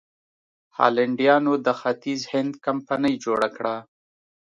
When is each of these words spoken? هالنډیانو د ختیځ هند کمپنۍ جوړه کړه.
هالنډیانو 0.77 1.53
د 1.65 1.67
ختیځ 1.79 2.21
هند 2.31 2.53
کمپنۍ 2.65 3.15
جوړه 3.25 3.47
کړه. 3.57 3.75